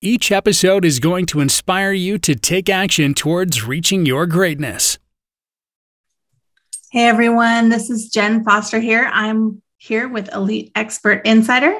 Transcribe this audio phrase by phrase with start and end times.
[0.00, 4.96] Each episode is going to inspire you to take action towards reaching your greatness.
[6.92, 9.10] Hey everyone, this is Jen Foster here.
[9.12, 11.76] I'm here with Elite Expert Insider,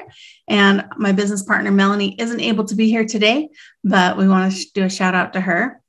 [0.49, 3.47] and my business partner Melanie isn't able to be here today,
[3.85, 5.81] but we want to do a shout out to her.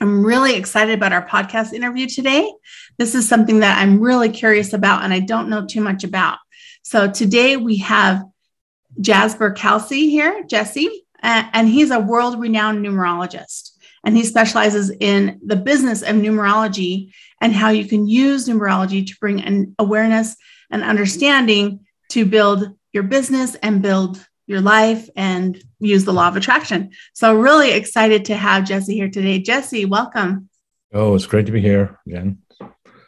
[0.00, 2.52] I'm really excited about our podcast interview today.
[2.96, 6.38] This is something that I'm really curious about and I don't know too much about.
[6.82, 8.24] So today we have
[9.00, 13.72] Jasper Kalsi here, Jesse, and he's a world renowned numerologist.
[14.04, 19.16] And he specializes in the business of numerology and how you can use numerology to
[19.20, 20.36] bring an awareness
[20.70, 26.36] and understanding to build your business and build your life and use the law of
[26.36, 26.90] attraction.
[27.12, 29.40] So, really excited to have Jesse here today.
[29.40, 30.48] Jesse, welcome.
[30.92, 32.38] Oh, it's great to be here again.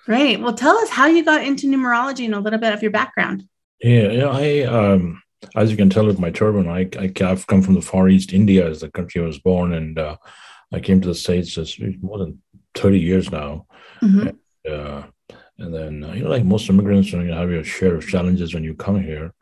[0.05, 0.41] Great.
[0.41, 3.45] Well, tell us how you got into numerology and a little bit of your background.
[3.80, 5.22] Yeah, yeah I um
[5.55, 8.33] as you can tell with my turban, I, I have come from the Far East,
[8.33, 10.16] India, as the country I was born, and uh,
[10.72, 12.41] I came to the states just more than
[12.74, 13.66] thirty years now.
[14.02, 14.28] Mm-hmm.
[14.28, 14.38] And,
[14.74, 15.02] uh,
[15.58, 18.06] and, then uh, you know, like most immigrants, you, know, you have your share of
[18.06, 19.33] challenges when you come here.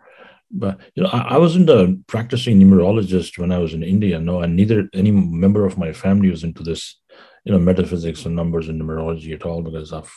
[0.50, 4.18] But you know, I, I wasn't a practicing numerologist when I was in India.
[4.18, 6.96] No, and neither any member of my family was into this,
[7.44, 9.62] you know, metaphysics and numbers and numerology at all.
[9.62, 10.10] Because of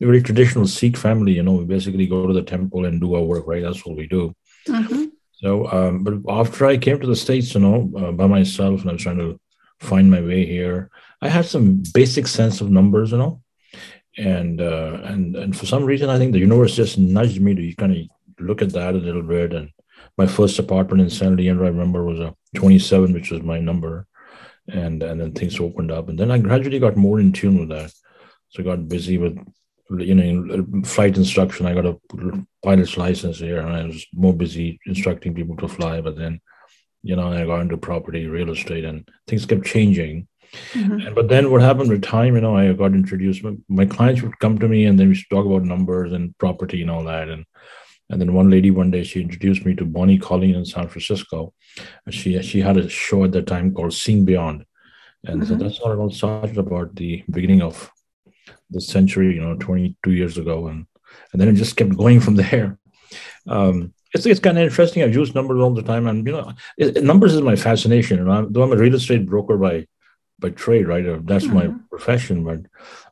[0.00, 3.14] a very traditional Sikh family, you know, we basically go to the temple and do
[3.14, 3.46] our work.
[3.46, 4.34] Right, that's what we do.
[4.66, 5.04] Mm-hmm.
[5.36, 8.90] So, um, but after I came to the States, you know, uh, by myself, and
[8.90, 9.38] I was trying to
[9.80, 13.42] find my way here, I had some basic sense of numbers, you know,
[14.16, 17.74] and uh, and and for some reason, I think the universe just nudged me to
[17.74, 17.98] kind of
[18.40, 19.52] look at that a little bit.
[19.52, 19.70] And
[20.16, 24.06] my first apartment in San Leandro, I remember, was a 27, which was my number,
[24.68, 27.68] and and then things opened up, and then I gradually got more in tune with
[27.68, 27.92] that.
[28.48, 29.36] So I got busy with
[29.90, 31.66] you know, flight instruction.
[31.66, 31.96] I got a
[32.62, 36.00] pilot's license here, and I was more busy instructing people to fly.
[36.00, 36.40] But then,
[37.02, 40.28] you know, I got into property, real estate, and things kept changing.
[40.72, 41.14] Mm-hmm.
[41.14, 42.34] But then, what happened with time?
[42.34, 43.44] You know, I got introduced.
[43.44, 46.36] My, my clients would come to me, and then we should talk about numbers and
[46.38, 47.28] property and all that.
[47.28, 47.44] And
[48.10, 51.52] and then one lady one day she introduced me to Bonnie Colleen in San Francisco.
[52.04, 54.64] And she she had a show at that time called Seeing Beyond.
[55.24, 55.52] And mm-hmm.
[55.52, 57.90] so that's how it all started about the beginning of
[58.70, 60.68] the century, you know, 22 years ago.
[60.68, 60.86] And,
[61.32, 62.78] and then it just kept going from there.
[63.46, 65.02] Um, it's, it's kind of interesting.
[65.02, 66.06] I've used numbers all the time.
[66.06, 68.20] And, you know, it, numbers is my fascination.
[68.20, 69.86] And I'm, though I'm a real estate broker by,
[70.38, 71.06] by trade, right?
[71.06, 71.54] Uh, that's mm-hmm.
[71.54, 72.44] my profession.
[72.44, 72.60] But,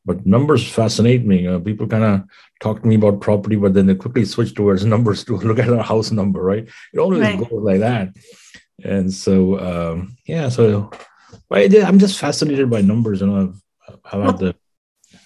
[0.05, 1.47] but numbers fascinate me.
[1.47, 2.23] Uh, people kind of
[2.61, 5.69] talk to me about property, but then they quickly switch towards numbers to look at
[5.69, 6.69] a house number, right?
[6.93, 7.39] It always right.
[7.39, 8.11] goes like that.
[8.83, 10.91] And so, um, yeah, so
[11.51, 13.21] I, I'm just fascinated by numbers.
[13.21, 13.55] You know,
[13.89, 14.57] I've, I've had the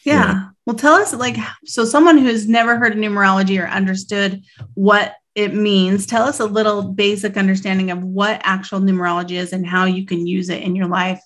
[0.09, 0.25] yeah.
[0.25, 0.45] yeah.
[0.67, 4.43] Well, tell us like so someone who's never heard of numerology or understood
[4.75, 9.67] what it means, tell us a little basic understanding of what actual numerology is and
[9.67, 11.21] how you can use it in your life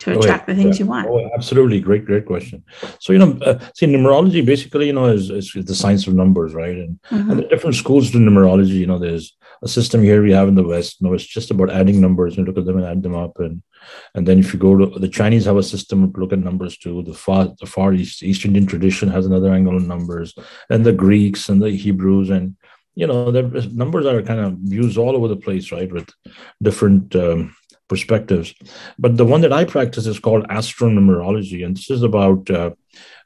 [0.00, 0.54] to attract oh, yeah.
[0.54, 0.84] the things yeah.
[0.84, 1.08] you want.
[1.08, 1.80] Oh, absolutely.
[1.80, 2.62] Great, great question.
[3.00, 6.54] So, you know, uh, see, numerology basically, you know, is, is the science of numbers,
[6.54, 6.76] right?
[6.76, 7.30] And, mm-hmm.
[7.30, 10.54] and the different schools to numerology, you know, there's a system here we have in
[10.54, 11.00] the West.
[11.00, 13.40] You know, it's just about adding numbers and look at them and add them up.
[13.40, 13.62] And
[14.14, 16.76] and then if you go to the Chinese have a system to look at numbers
[16.76, 17.02] too.
[17.02, 20.34] The far the far east East Indian tradition has another angle on numbers,
[20.70, 22.56] and the Greeks and the Hebrews and
[22.94, 25.90] you know the numbers are kind of used all over the place, right?
[25.90, 26.08] With
[26.62, 27.54] different um,
[27.88, 28.54] perspectives.
[28.98, 32.70] But the one that I practice is called astronumerology, and this is about uh,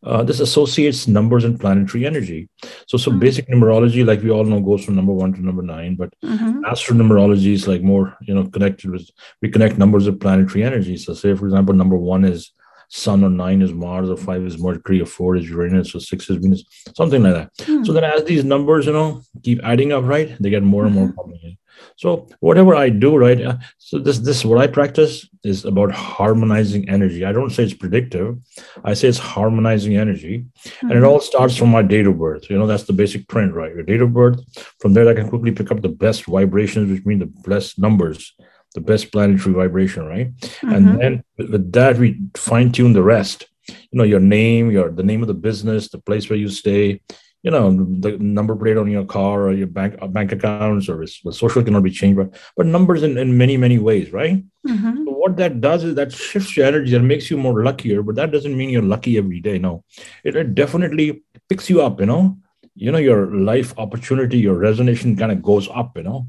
[0.04, 2.48] uh, this associates numbers and planetary energy.
[2.86, 3.20] So, so mm-hmm.
[3.20, 5.96] basic numerology, like we all know, goes from number one to number nine.
[5.96, 6.64] But mm-hmm.
[6.64, 9.08] astronumerology is like more, you know, connected with
[9.40, 10.96] we connect numbers with planetary energy.
[10.96, 12.52] So, say for example, number one is
[12.94, 16.28] Sun, or nine is Mars, or five is Mercury, or four is Uranus, or six
[16.28, 16.62] is Venus,
[16.94, 17.54] something like that.
[17.64, 17.84] Mm-hmm.
[17.84, 20.94] So then, as these numbers, you know, keep adding up, right, they get more and
[20.94, 21.16] more mm-hmm.
[21.16, 21.56] complicated.
[21.96, 23.40] So whatever I do, right?
[23.40, 27.24] Uh, so this this what I practice is about harmonizing energy.
[27.24, 28.38] I don't say it's predictive.
[28.84, 30.86] I say it's harmonizing energy, mm-hmm.
[30.86, 31.08] and it mm-hmm.
[31.08, 32.48] all starts from my date of birth.
[32.48, 33.74] You know, that's the basic print, right?
[33.74, 34.40] Your date of birth.
[34.80, 38.34] From there, I can quickly pick up the best vibrations, which mean the best numbers,
[38.74, 40.34] the best planetary vibration, right?
[40.36, 40.72] Mm-hmm.
[40.72, 43.46] And then with that, we fine tune the rest.
[43.68, 47.00] You know, your name, your the name of the business, the place where you stay,
[47.42, 51.04] you know the number plate on your car or your bank uh, bank accounts or
[51.24, 55.04] the social cannot be changed but but numbers in, in many many ways right mm-hmm.
[55.04, 58.14] so what that does is that shifts your energy and makes you more luckier but
[58.14, 59.84] that doesn't mean you're lucky every day no
[60.24, 62.36] it, it definitely picks you up you know
[62.74, 66.26] you know your life opportunity your resonation kind of goes up you know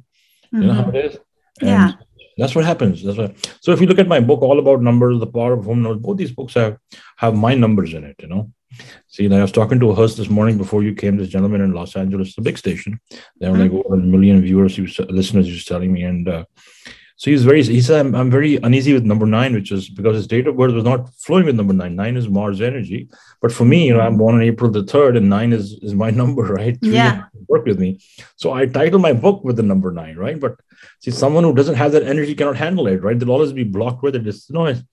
[0.54, 0.62] mm-hmm.
[0.62, 0.96] you know how mm-hmm.
[0.96, 1.18] it is
[1.62, 1.92] and yeah
[2.38, 5.20] that's what happens that's what so if you look at my book all about numbers
[5.20, 6.78] the power of home numbers both these books have
[7.18, 8.52] have my numbers in it you know
[9.08, 11.18] See, I was talking to a host this morning before you came.
[11.18, 13.00] This gentleman in Los Angeles, the big station.
[13.40, 15.46] they were like over a million viewers, was, listeners.
[15.46, 16.46] He was telling me, and uh,
[17.16, 17.64] so he's very.
[17.64, 20.58] He said, I'm, "I'm very uneasy with number nine, which is because his date of
[20.58, 21.96] birth was not flowing with number nine.
[21.96, 23.08] Nine is Mars energy,
[23.42, 25.94] but for me, you know, I'm born on April the third, and nine is is
[25.94, 26.80] my number, right?
[26.82, 28.00] Three yeah, work with me.
[28.36, 30.40] So I title my book with the number nine, right?
[30.40, 30.60] But
[31.02, 33.18] see, someone who doesn't have that energy cannot handle it, right?
[33.18, 34.28] They'll always be blocked with it.
[34.28, 34.84] It's noise.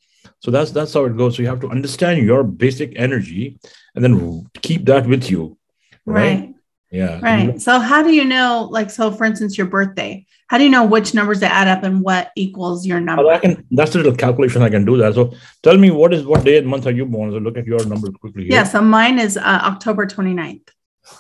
[0.41, 1.37] So that's that's how it goes.
[1.37, 3.59] So you have to understand your basic energy
[3.95, 5.59] and then keep that with you.
[6.07, 6.41] Right.
[6.41, 6.55] right.
[6.91, 7.21] Yeah.
[7.21, 7.61] Right.
[7.61, 10.85] So how do you know, like, so for instance, your birthday, how do you know
[10.85, 13.29] which numbers to add up and what equals your number?
[13.29, 14.63] I can, that's a little calculation.
[14.63, 15.15] I can do that.
[15.15, 15.33] So
[15.63, 17.31] tell me what is, what day and month are you born?
[17.31, 18.45] So look at your numbers quickly.
[18.45, 18.55] Here.
[18.55, 18.65] Yeah.
[18.65, 20.69] So mine is uh, October 29th.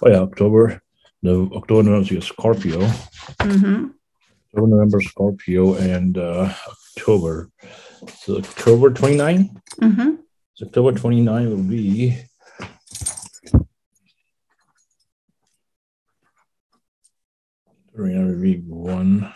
[0.02, 0.18] Oh yeah.
[0.18, 0.82] October,
[1.22, 2.80] the October, November, Scorpio.
[2.80, 3.86] Mm-hmm.
[4.48, 6.52] October, November, Scorpio, and uh,
[6.96, 7.48] October.
[8.08, 9.60] So October 29?
[9.80, 10.10] Mm-hmm.
[10.54, 12.16] So October 29 will be
[18.00, 19.30] Three be one,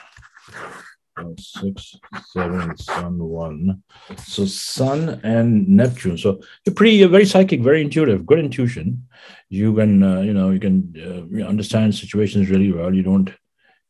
[1.39, 1.97] six,
[2.33, 3.83] seven, sun, one.
[4.19, 6.17] So sun and Neptune.
[6.17, 9.07] So you're pretty, you're very psychic, very intuitive, good intuition.
[9.51, 12.95] You can, uh, you know, you can uh, understand situations really well.
[12.95, 13.31] You don't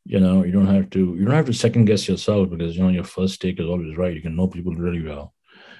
[0.05, 2.83] you know you don't have to you don't have to second guess yourself because you
[2.83, 4.15] know your first take is always right.
[4.15, 5.33] You can know people really well.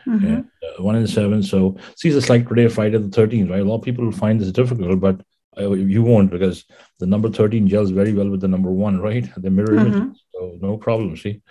[0.07, 0.27] Mm-hmm.
[0.27, 1.43] and, uh, one in seven.
[1.43, 3.61] So see it's like today friday the 13th right?
[3.61, 5.21] A lot of people find this difficult but
[5.59, 6.65] uh, you won't because
[6.99, 9.29] the number 13 gels very well with the number one right?
[9.37, 9.95] The mirror mm-hmm.
[9.95, 11.43] images so no problem see?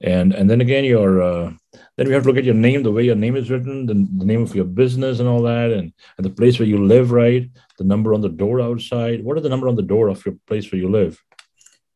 [0.00, 1.52] And and then again your uh,
[1.96, 3.94] then we have to look at your name the way your name is written the,
[3.94, 7.10] the name of your business and all that and, and the place where you live
[7.10, 7.50] right?
[7.78, 9.24] The number on the door outside.
[9.24, 11.22] What are the number on the door of your place where you live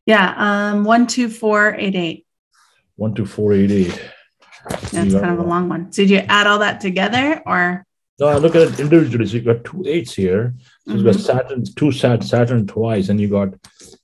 [0.09, 2.25] yeah, um, one two four eight eight.
[2.95, 4.01] One two four eight eight.
[4.91, 5.91] That's kind of a long one.
[5.91, 7.85] So did you add all that together, or?
[8.19, 9.27] No, I look at it individually.
[9.27, 10.55] So you got two eights here.
[10.85, 10.97] So mm-hmm.
[10.99, 13.49] you got Saturn, two Sat, Saturn twice, and you got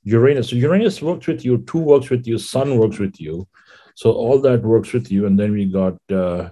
[0.04, 0.50] Uranus.
[0.50, 3.48] So Uranus works with you, two works with you, Sun works with you.
[3.96, 6.51] So all that works with you, and then we got uh,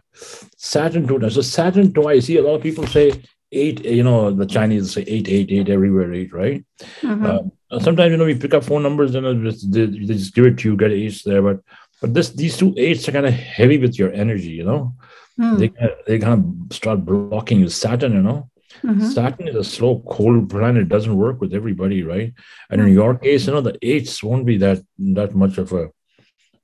[0.58, 1.30] Saturn two.
[1.30, 2.26] So Saturn twice.
[2.26, 3.22] See, a lot of people say
[3.54, 3.86] eight.
[3.86, 6.66] You know, the Chinese say eight, eight, eight everywhere, eight, right?
[7.02, 7.26] Mm-hmm.
[7.26, 10.46] Uh, sometimes you know we pick up phone numbers and just, they, they, just give
[10.46, 11.42] it to you, get eights there.
[11.42, 11.60] But
[12.02, 14.96] but this these two eights are kind of heavy with your energy, you know.
[15.40, 15.58] Mm.
[15.60, 15.72] They
[16.08, 17.70] they kind of start blocking you.
[17.70, 18.50] Saturn, you know.
[18.84, 19.08] Mm-hmm.
[19.08, 20.84] Saturn is a slow, cold planet.
[20.84, 22.34] It doesn't work with everybody, right?
[22.70, 22.88] And mm.
[22.88, 25.90] in your case, you know, the eights won't be that that much of a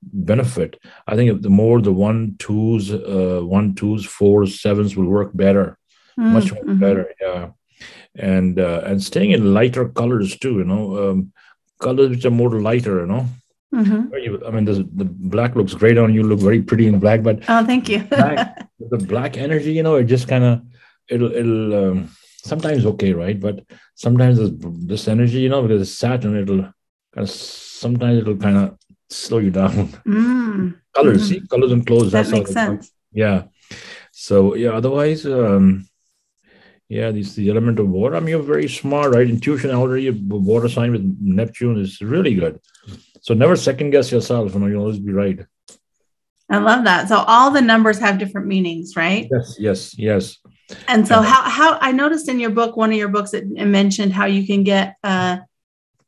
[0.02, 0.78] benefit.
[1.06, 5.78] I think the more the one twos, uh, one twos, fours, sevens will work better,
[6.18, 6.32] mm.
[6.32, 6.78] much mm-hmm.
[6.78, 7.12] better.
[7.20, 7.50] Yeah
[8.16, 10.58] and uh, and staying in lighter colors too.
[10.58, 11.32] You know, um,
[11.78, 13.00] colors which are more lighter.
[13.00, 13.26] You know.
[13.74, 14.44] Mm-hmm.
[14.44, 16.24] I mean, the, the black looks great on you.
[16.24, 18.02] Look very pretty in black, but oh, thank you.
[18.10, 20.62] black, the black energy, you know, it just kind of
[21.08, 22.10] it'll it'll um,
[22.42, 23.38] sometimes okay, right?
[23.38, 23.64] But
[23.94, 24.50] sometimes this,
[24.86, 26.74] this energy, you know, because it's Saturn, it'll kind
[27.28, 28.78] of sometimes it'll kind of
[29.08, 29.88] slow you down.
[30.06, 30.74] Mm.
[30.92, 31.40] colors, mm-hmm.
[31.42, 32.10] see, colors and clothes.
[32.10, 32.90] That makes sense.
[33.12, 33.44] Yeah.
[34.10, 35.86] So yeah, otherwise, um,
[36.90, 38.16] yeah, this the element of water.
[38.16, 39.30] I mean, you're very smart, right?
[39.30, 42.60] Intuition already, a water sign with Neptune is really good.
[43.20, 44.54] So never second guess yourself.
[44.54, 45.38] You know, you'll always be right.
[46.50, 47.08] I love that.
[47.08, 49.28] So all the numbers have different meanings, right?
[49.30, 50.38] Yes, yes, yes.
[50.88, 53.66] And so how how I noticed in your book, one of your books, it, it
[53.66, 55.42] mentioned how you can get a,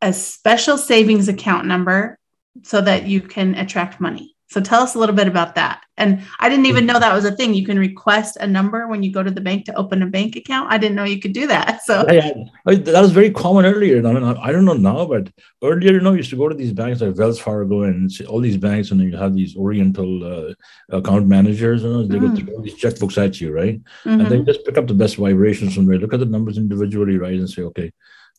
[0.01, 2.19] a special savings account number
[2.62, 4.35] so that you can attract money.
[4.51, 5.85] So tell us a little bit about that.
[6.02, 7.54] And I didn't even know that was a thing.
[7.54, 10.35] You can request a number when you go to the bank to open a bank
[10.37, 10.73] account.
[10.73, 11.80] I didn't know you could do that.
[11.92, 12.30] So yeah,
[12.64, 13.99] that was very common earlier.
[14.06, 15.28] I mean, I don't know now, but
[15.62, 18.40] earlier, you know, you used to go to these banks like Wells Fargo and all
[18.40, 20.54] these banks, and you have these Oriental uh,
[20.97, 21.82] account managers.
[21.82, 22.37] You know, they mm.
[22.37, 23.80] go throw these checkbooks at you, right?
[24.04, 24.21] Mm-hmm.
[24.21, 27.18] And they just pick up the best vibrations from there, look at the numbers individually,
[27.18, 27.92] right, and say, okay,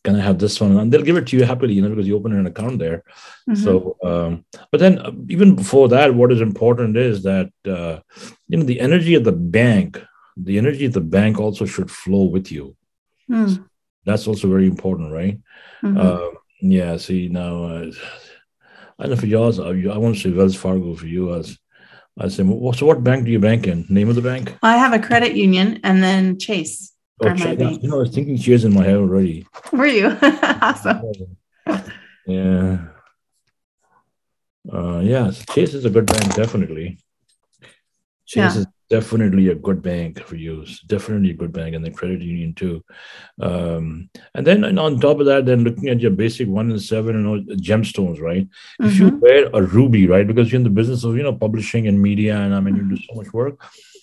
[0.04, 0.76] can I have this one?
[0.76, 3.02] And they'll give it to you happily, you know, because you open an account there.
[3.48, 3.64] Mm-hmm.
[3.64, 8.00] So, um, but then uh, even before that, what is important is that, uh,
[8.48, 10.00] you know, the energy of the bank,
[10.36, 12.76] the energy of the bank also should flow with you.
[13.30, 13.64] Mm.
[14.04, 15.40] That's also very important, right?
[15.82, 15.98] Mm-hmm.
[15.98, 16.96] Uh, yeah.
[16.98, 17.90] See, now, uh,
[18.98, 21.58] I don't know for yours, I, I want to say Wells Fargo for you as,
[22.16, 23.86] I say, well, so what bank do you bank in?
[23.88, 24.56] Name of the bank?
[24.62, 26.93] I have a credit union and then Chase.
[27.24, 29.46] Oh, you know, I was thinking cheers in my head already.
[29.72, 30.16] Were you?
[30.22, 31.02] awesome.
[32.26, 32.78] Yeah.
[34.72, 36.98] Uh, yeah, Chase is a good bank, definitely.
[38.26, 38.60] Chase yeah.
[38.60, 40.62] is definitely a good bank for you.
[40.62, 42.82] It's definitely a good bank, and the credit union too.
[43.40, 46.80] Um, and then and on top of that, then looking at your basic one and
[46.80, 48.46] seven and all gemstones, right?
[48.46, 48.86] Mm-hmm.
[48.86, 49.20] If you mm-hmm.
[49.20, 52.36] wear a ruby, right, because you're in the business of you know publishing and media,
[52.36, 53.60] and I mean you do so much work.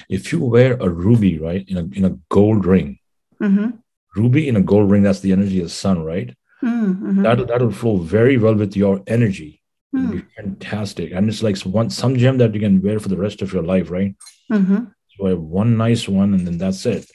[0.10, 3.00] If you wear a ruby, right, in a in a gold ring,
[3.42, 3.70] mm-hmm.
[4.16, 6.36] ruby in a gold ring, that's the energy of the sun, right?
[6.64, 7.24] Mm-hmm.
[7.24, 9.62] That'll that'll flow very well with your energy
[9.94, 10.20] Hmm.
[10.38, 11.12] fantastic.
[11.12, 13.64] And it's like one some gem that you can wear for the rest of your
[13.64, 14.16] life, right?
[14.50, 14.86] Mm-hmm.
[15.18, 17.12] So one nice one, and then that's it.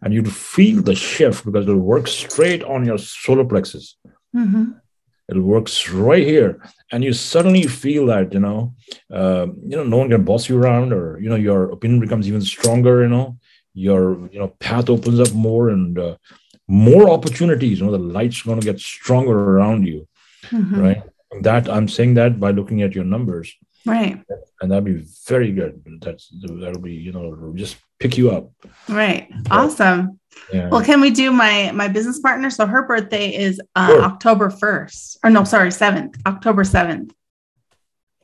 [0.00, 3.96] And you'd feel the shift because it'll work straight on your solar plexus.
[4.34, 4.72] Mm-hmm.
[5.28, 8.74] It works right here, and you suddenly feel that you know,
[9.12, 12.28] uh, you know, no one can boss you around, or you know, your opinion becomes
[12.28, 13.02] even stronger.
[13.02, 13.38] You know,
[13.74, 16.16] your you know path opens up more, and uh,
[16.66, 17.80] more opportunities.
[17.80, 20.08] You know, the light's going to get stronger around you,
[20.46, 20.80] mm-hmm.
[20.80, 21.02] right?
[21.42, 23.54] that i'm saying that by looking at your numbers.
[23.86, 24.22] Right.
[24.60, 25.82] And that'd be very good.
[26.02, 28.50] That's that'll be you know just pick you up.
[28.88, 29.30] Right.
[29.50, 30.20] Awesome.
[30.52, 30.68] Yeah.
[30.68, 32.50] well can we do my my business partner?
[32.50, 34.02] So her birthday is uh, sure.
[34.02, 37.10] october 1st or no sorry 7th october 7th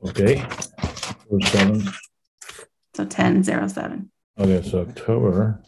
[0.05, 0.41] okay.
[0.41, 1.97] October 7th
[2.95, 5.63] so 10 07 okay so october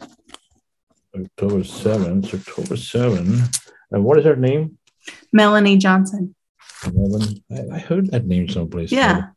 [1.15, 3.41] october 7th october 7
[3.91, 4.77] and what is her name
[5.33, 6.35] melanie johnson
[6.83, 8.91] I, I heard that name someplace.
[8.91, 9.29] Yeah.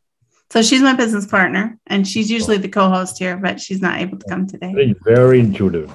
[0.49, 2.35] So she's my business partner, and she's oh.
[2.35, 4.71] usually the co-host here, but she's not able to come today.
[4.71, 5.91] Very, very intuitive.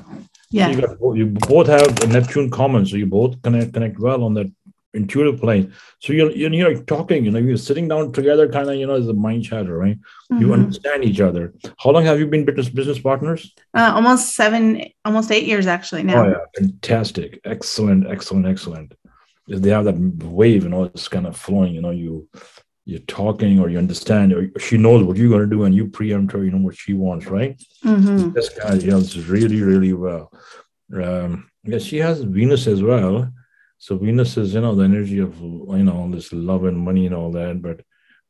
[0.51, 0.67] Yeah.
[0.67, 4.35] So you, got, you, both have Neptune common, so you both connect connect well on
[4.35, 4.51] that
[4.99, 5.73] intuitive plane.
[6.01, 8.97] So you're you're, you're talking, you know, you're sitting down together, kind of, you know,
[8.97, 9.99] as a mind chatter, right?
[10.31, 10.41] Mm-hmm.
[10.41, 11.55] You understand each other.
[11.83, 13.41] How long have you been business business partners?
[13.75, 14.63] Uh, almost seven,
[15.05, 16.25] almost eight years actually now.
[16.25, 18.95] Oh yeah, fantastic, excellent, excellent, excellent
[19.49, 22.29] if they have that wave, you know, it's kind of flowing, you know, you
[22.85, 25.89] you're talking or you understand or she knows what you're going to do and you
[25.89, 27.63] preempt her, you know what she wants, right?
[27.85, 28.33] Mm-hmm.
[28.33, 30.33] This guy, know, really, really well.
[30.95, 33.31] Um, yeah, she has Venus as well.
[33.79, 37.07] So Venus is, you know, the energy of you know, all this love and money
[37.07, 37.81] and all that, but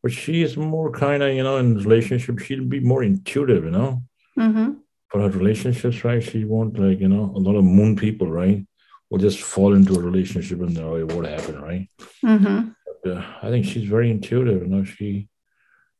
[0.02, 3.70] but she is more kind of, you know, in relationship, she'll be more intuitive, you
[3.70, 4.02] know.
[4.38, 4.74] Mm-hmm.
[5.08, 6.22] For her relationships, right?
[6.22, 8.64] She won't like, you know, a lot of moon people, right?
[9.10, 11.88] will just fall into a relationship and know what happened, right?
[12.24, 12.68] Mm-hmm.
[13.02, 14.62] But, uh, I think she's very intuitive.
[14.62, 15.28] You know, she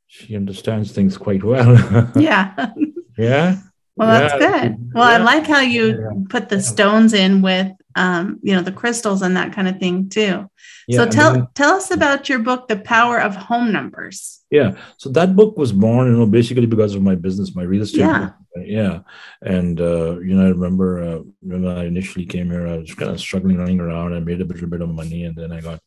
[0.07, 1.71] she understands things quite well.
[2.17, 2.73] yeah.
[3.17, 3.61] yeah.
[3.97, 4.93] Well, that's good.
[4.95, 5.17] Well, yeah.
[5.17, 6.11] I like how you yeah.
[6.31, 10.09] put the stones in with, um, you know, the crystals and that kind of thing
[10.09, 10.49] too.
[10.91, 14.41] so tell then, tell us about your book, The Power of Home Numbers.
[14.51, 14.79] Yeah.
[14.97, 18.01] So that book was born, you know, basically because of my business, my real estate.
[18.01, 18.31] Yeah.
[18.57, 19.01] Yeah.
[19.43, 23.11] And uh, you know, I remember uh, when I initially came here, I was kind
[23.11, 24.15] of struggling running around.
[24.15, 25.81] I made a little bit of money, and then I got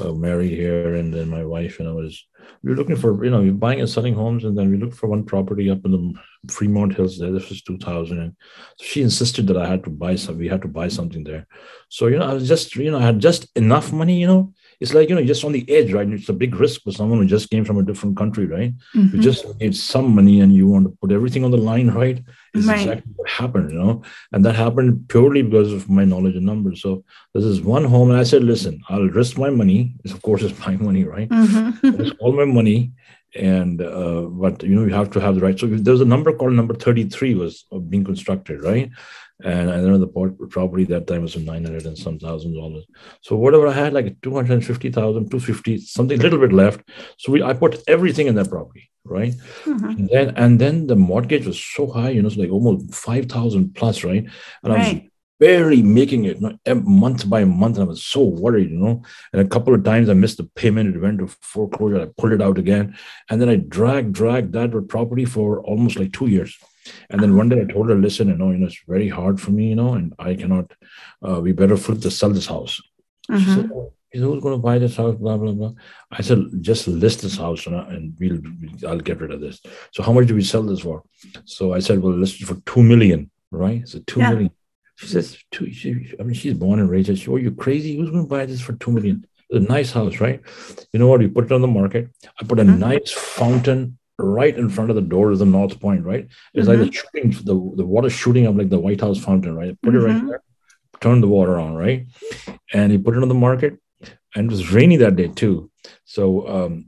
[0.00, 2.26] uh, married here, and then my wife and I was
[2.62, 4.96] we were looking for you know we're buying and selling homes, and then we looked
[4.96, 7.18] for one property up in the Fremont Hills.
[7.18, 8.36] There, this was 2000, and
[8.80, 10.38] she insisted that I had to buy some.
[10.38, 11.46] We had to buy something there.
[11.88, 14.52] So you know, I was just you know I had just enough money, you know.
[14.80, 16.08] It's like you know just on the edge, right?
[16.08, 18.72] It's a big risk for someone who just came from a different country, right?
[18.94, 19.16] Mm-hmm.
[19.16, 22.22] You just need some money, and you want to put everything on the line, right?
[22.54, 22.80] Is right.
[22.80, 24.02] exactly what happened, you know,
[24.32, 26.82] and that happened purely because of my knowledge of numbers.
[26.82, 27.04] So
[27.34, 29.94] this is one home, and I said, listen, I'll risk my money.
[30.04, 31.28] It's, of course, it's my money, right?
[31.28, 32.10] Mm-hmm.
[32.20, 32.92] all my money
[33.34, 36.32] and uh, but you know you have to have the right so there's a number
[36.32, 38.90] called number 33 was being constructed right
[39.44, 42.84] and i know the property that time was 900 and some thousand dollars
[43.20, 46.88] so whatever i had like 250000 250 something a little bit left
[47.18, 49.84] so we i put everything in that property right mm-hmm.
[49.84, 53.74] and then and then the mortgage was so high you know it's like almost 5000
[53.74, 54.24] plus right
[54.62, 54.86] and right.
[54.86, 55.02] i was
[55.38, 57.76] barely making it you know, month by month.
[57.76, 59.02] And I was so worried, you know.
[59.32, 60.94] And a couple of times I missed the payment.
[60.94, 62.00] It went to foreclosure.
[62.00, 62.96] I pulled it out again.
[63.28, 66.56] And then I dragged, dragged that property for almost like two years.
[67.10, 69.40] And then one day I told her, listen, you know, you know, it's very hard
[69.40, 70.72] for me, you know, and I cannot,
[71.26, 72.80] uh, we better flip to sell this house.
[73.30, 73.38] Mm-hmm.
[73.38, 75.16] She said, oh, who's going to buy this house?
[75.16, 75.72] Blah, blah, blah.
[76.10, 78.40] I said, just list this house and we'll,
[78.88, 79.60] I'll get rid of this.
[79.92, 81.02] So how much do we sell this for?
[81.44, 83.86] So I said, well, list it for 2 million, right?
[83.88, 84.30] So two yeah.
[84.30, 84.50] million.
[84.96, 87.18] She says, two, she, I mean, she's born and raised.
[87.18, 87.96] She, oh, you crazy?
[87.96, 89.26] Who's going to buy this for two million?
[89.50, 90.40] It's a nice house, right?
[90.92, 91.20] You know what?
[91.20, 92.08] We put it on the market.
[92.40, 92.78] I put a mm-hmm.
[92.78, 96.26] nice fountain right in front of the door of the North Point, right?
[96.54, 96.80] It's mm-hmm.
[96.80, 99.80] like the shooting, the, the water shooting up like the White House fountain, right?
[99.82, 100.02] Put mm-hmm.
[100.02, 100.28] it right mm-hmm.
[100.28, 100.42] there,
[101.00, 102.06] turn the water on, right?
[102.72, 103.78] And he put it on the market.
[104.34, 105.70] And it was rainy that day too.
[106.04, 106.86] So um,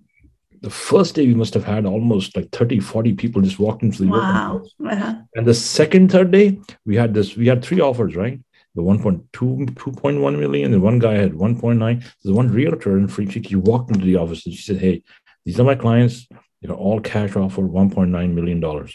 [0.60, 4.02] the first day we must have had almost like 30 40 people just walked into
[4.02, 4.62] the wow.
[4.84, 5.14] Uh-huh.
[5.34, 8.40] and the second third day we had this we had three offers right
[8.78, 10.70] the 1.2, 2.1 million.
[10.70, 12.04] The one guy had 1.9.
[12.22, 15.02] The one realtor in Free Creek, he walked into the office and she said, Hey,
[15.44, 16.28] these are my clients,
[16.60, 18.88] you know, all cash offer $1.9 million.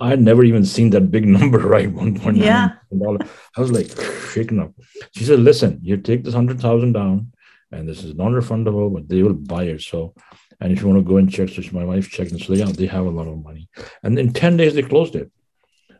[0.00, 1.92] I had never even seen that big number, right?
[1.92, 2.70] $1.9 yeah.
[2.90, 3.28] million.
[3.56, 3.88] I was like
[4.32, 4.72] shaken up.
[5.14, 7.32] She said, Listen, you take this 100000 down,
[7.72, 9.82] and this is non refundable, but they will buy it.
[9.82, 10.14] So,
[10.60, 12.66] and if you want to go and check, so my wife checked, and so yeah,
[12.66, 13.68] they have a lot of money.
[14.02, 15.30] And in 10 days, they closed it,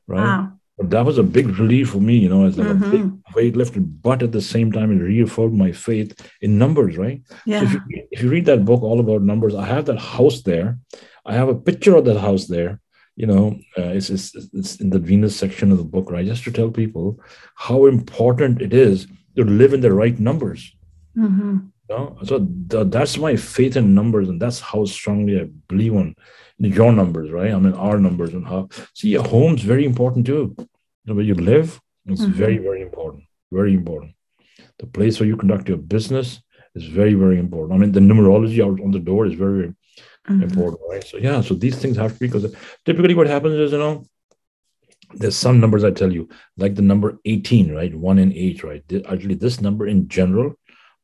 [0.07, 0.25] right?
[0.25, 0.58] Wow.
[0.79, 2.85] But that was a big relief for me, you know, it's like mm-hmm.
[2.85, 6.97] a big weight lifted, but at the same time, it reaffirmed my faith in numbers,
[6.97, 7.21] right?
[7.45, 7.61] Yeah.
[7.61, 10.43] So if, you, if you read that book all about numbers, I have that house
[10.43, 10.79] there.
[11.27, 12.81] I have a picture of that house there.
[13.17, 16.25] You know, uh, it's, it's, it's in the Venus section of the book, right?
[16.25, 17.19] Just to tell people
[17.57, 20.73] how important it is to live in the right numbers.
[21.17, 21.59] Mm-hmm.
[21.89, 22.19] Know?
[22.25, 26.15] So th- that's my faith in numbers, and that's how strongly I believe on
[26.59, 27.53] your numbers, right?
[27.53, 28.69] I mean, our numbers and how.
[28.95, 30.55] See, your home's very important too.
[30.59, 30.67] You
[31.07, 32.33] know, where you live, it's mm-hmm.
[32.33, 33.25] very, very important.
[33.51, 34.15] Very important.
[34.79, 36.43] The place where you conduct your business
[36.75, 37.75] is very, very important.
[37.75, 40.43] I mean, the numerology out on the door is very mm-hmm.
[40.43, 41.05] important, right?
[41.05, 42.55] So yeah, so these things have to be because
[42.85, 44.05] typically what happens is, you know,
[45.15, 46.29] there's some numbers I tell you,
[46.59, 47.95] like the number 18, right?
[47.95, 48.83] One and eight, right?
[49.09, 50.55] Actually, this number in general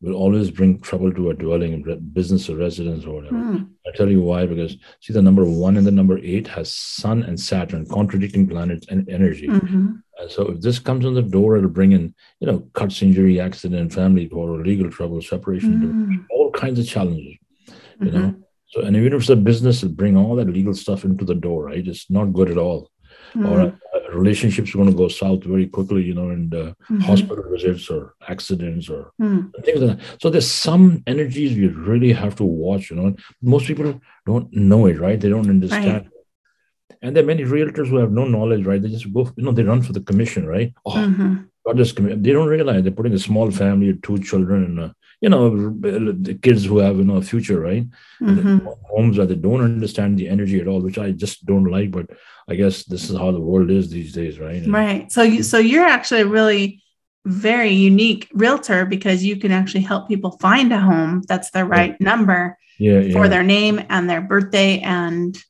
[0.04, 1.82] will always bring trouble to a dwelling,
[2.12, 3.36] business or residence or whatever.
[3.36, 3.68] Mm.
[3.86, 7.22] I tell you why, because see, the number one and the number eight has Sun
[7.22, 9.48] and Saturn, contradicting planets and energy.
[9.48, 9.92] Mm-hmm.
[10.18, 13.40] And so if this comes on the door, it'll bring in, you know, cuts, injury,
[13.40, 16.26] accident, family or legal trouble, separation, mm.
[16.30, 18.18] all kinds of challenges, you mm-hmm.
[18.18, 18.34] know.
[18.66, 21.34] So, and even if it's a business, it'll bring all that legal stuff into the
[21.34, 21.86] door, right?
[21.86, 22.90] It's not good at all.
[23.34, 23.50] Mm.
[23.50, 23.78] Or
[24.14, 27.00] relationships are going to go south very quickly, you know, and uh, mm-hmm.
[27.00, 29.52] hospital visits or accidents or mm.
[29.64, 30.20] things like that.
[30.20, 33.16] So there's some energies you really have to watch, you know.
[33.42, 35.20] Most people don't know it, right?
[35.20, 36.04] They don't understand.
[36.04, 36.98] Right.
[37.02, 38.80] And there are many realtors who have no knowledge, right?
[38.80, 40.72] They just go, you know, they run for the commission, right?
[40.86, 41.36] Oh, mm-hmm.
[41.66, 42.22] God, this commission.
[42.22, 44.88] They don't realize they're putting a small family, two children, and uh,
[45.24, 47.86] you know, the kids who have you know a future, right?
[48.20, 48.66] Mm-hmm.
[48.94, 51.90] Homes that they don't understand the energy at all, which I just don't like.
[51.90, 52.10] But
[52.46, 54.62] I guess this is how the world is these days, right?
[54.62, 55.10] And, right.
[55.10, 56.82] So you, so you're actually a really
[57.24, 61.96] very unique realtor because you can actually help people find a home that's the right
[61.98, 62.04] yeah.
[62.10, 63.28] number yeah, for yeah.
[63.28, 65.42] their name and their birthday and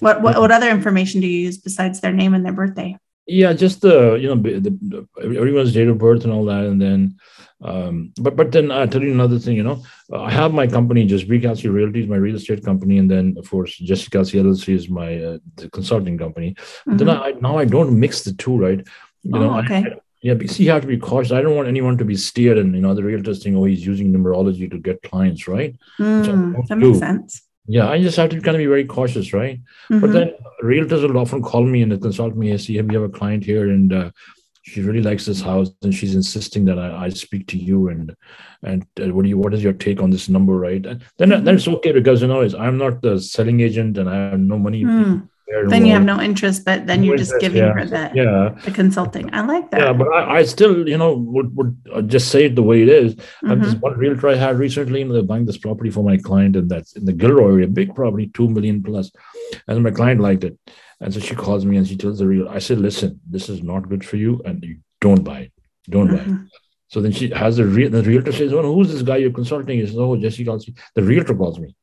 [0.00, 2.98] what, what what other information do you use besides their name and their birthday?
[3.26, 5.08] Yeah, just the you know the, the,
[5.40, 7.16] everyone's date of birth and all that, and then
[7.62, 9.56] um, but but then I'll tell you another thing.
[9.56, 12.98] You know, I have my company, just B Kalsi Realty is my real estate company,
[12.98, 15.38] and then of course Kalsi LLC is my uh,
[15.72, 16.54] consulting company.
[16.54, 16.96] Mm-hmm.
[16.98, 18.86] Then I now I don't mix the two, right?
[19.22, 19.78] You oh, know, okay.
[19.78, 21.32] I, yeah, because you have to be cautious.
[21.32, 23.86] I don't want anyone to be steered, and you know, the realtors think, oh, he's
[23.86, 25.74] using numerology to get clients, right?
[25.98, 27.42] Mm, that makes sense.
[27.68, 29.60] Yeah, I just have to kind of be very cautious, right?
[29.90, 30.00] Mm-hmm.
[30.00, 32.52] But then realtors will often call me and consult me.
[32.52, 34.10] I see, we have a client here, and uh,
[34.66, 38.14] she really likes this house and she's insisting that I, I speak to you and
[38.62, 41.28] and uh, what do you what is your take on this number right and then
[41.28, 41.44] mm-hmm.
[41.44, 44.58] then it's okay because you know I'm not the selling agent and I have no
[44.58, 45.28] money mm.
[45.68, 47.72] Then you have no interest but then you're just giving yeah.
[47.72, 51.14] her the yeah the consulting I like that yeah but I, I still you know
[51.14, 53.62] would, would uh, just say it the way it is mm-hmm.
[53.62, 56.56] this one realtor I had recently you know, they're buying this property for my client
[56.56, 59.12] and that's in the Gilroy area big property two million plus
[59.68, 60.58] and my client liked it
[61.00, 62.48] and so she calls me and she tells the real.
[62.48, 65.52] I said, listen, this is not good for you, and you don't buy it.
[65.88, 66.16] Don't mm-hmm.
[66.16, 66.28] buy it.
[66.28, 66.44] Mm-hmm.
[66.88, 69.80] So then she has the real the realtor says, "Oh, who's this guy you're consulting?"
[69.80, 71.74] He says, "Oh, Jesse calls me." The realtor calls me.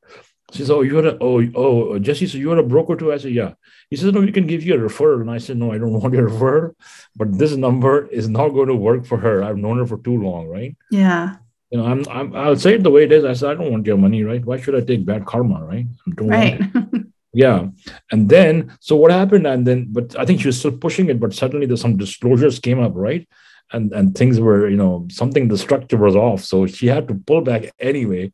[0.53, 3.17] She says, "Oh, you're a oh oh, oh Jesse, so you're a broker too?" I
[3.17, 3.53] said, "Yeah."
[3.89, 5.93] He says, "No, we can give you a referral." And I said, "No, I don't
[5.99, 6.75] want your referral,
[7.15, 9.43] but this number is not going to work for her.
[9.43, 11.35] I've known her for too long, right?" Yeah.
[11.71, 13.25] You know, I'm, I'm I'll say it the way it is.
[13.25, 14.45] I said, "I don't want your money, right?
[14.45, 15.87] Why should I take bad karma, right?"
[16.19, 16.61] right.
[17.33, 17.69] Yeah.
[18.11, 19.47] And then, so what happened?
[19.47, 22.59] And then, but I think she was still pushing it, but suddenly there's some disclosures
[22.59, 23.27] came up, right?
[23.71, 26.43] And and things were, you know, something the structure was off.
[26.43, 28.31] So she had to pull back anyway.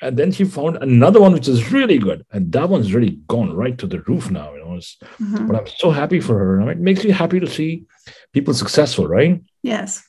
[0.00, 2.24] And then she found another one which is really good.
[2.32, 4.66] And that one's really gone right to the roof now, you know.
[4.66, 5.46] Mm-hmm.
[5.46, 6.60] But I'm so happy for her.
[6.60, 7.84] I mean, it makes me happy to see
[8.32, 9.42] people successful, right?
[9.62, 10.06] Yes.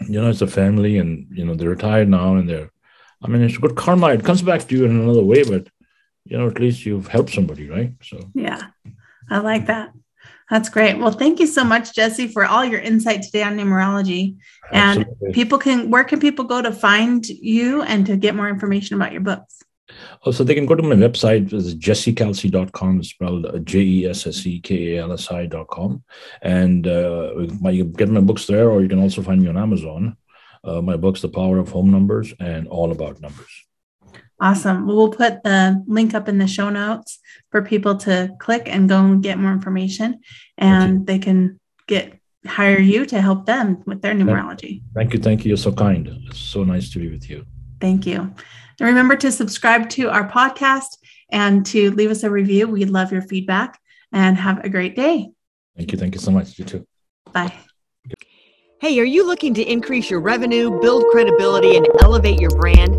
[0.00, 2.70] You know, it's a family and you know, they're retired now and they're
[3.22, 4.08] I mean, it's good karma.
[4.08, 5.68] It comes back to you in another way, but
[6.24, 7.92] you know, at least you've helped somebody, right?
[8.02, 8.68] So, yeah,
[9.28, 9.92] I like that.
[10.50, 10.98] That's great.
[10.98, 14.36] Well, thank you so much, Jesse, for all your insight today on numerology.
[14.72, 15.32] And Absolutely.
[15.32, 19.12] people can, where can people go to find you and to get more information about
[19.12, 19.62] your books?
[20.24, 24.60] Oh, so they can go to my website, it's spelled J E S S E
[24.60, 26.02] K A L S I.com.
[26.42, 30.16] And uh, you get my books there, or you can also find me on Amazon.
[30.62, 33.64] Uh, my books, The Power of Home Numbers and All About Numbers.
[34.40, 34.86] Awesome.
[34.86, 37.18] Well, we'll put the link up in the show notes
[37.50, 40.20] for people to click and go and get more information,
[40.56, 44.82] and they can get hire you to help them with their numerology.
[44.94, 45.18] Thank you.
[45.18, 45.50] Thank you.
[45.50, 46.08] You're so kind.
[46.26, 47.44] It's so nice to be with you.
[47.80, 48.20] Thank you.
[48.20, 48.34] And
[48.80, 50.96] remember to subscribe to our podcast
[51.30, 52.66] and to leave us a review.
[52.66, 53.78] We love your feedback
[54.12, 55.28] and have a great day.
[55.76, 55.98] Thank you.
[55.98, 56.58] Thank you so much.
[56.58, 56.86] You too.
[57.32, 57.52] Bye.
[58.80, 62.98] Hey, are you looking to increase your revenue, build credibility, and elevate your brand?